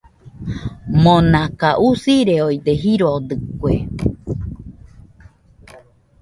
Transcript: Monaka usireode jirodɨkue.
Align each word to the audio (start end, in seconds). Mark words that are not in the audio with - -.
Monaka 1.03 1.69
usireode 1.87 2.71
jirodɨkue. 2.81 3.73